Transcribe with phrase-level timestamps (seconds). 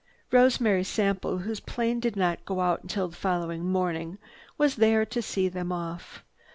[0.31, 4.17] Rosemary Sample, whose plane did not go out until the following morning,
[4.57, 6.23] was there to see them off.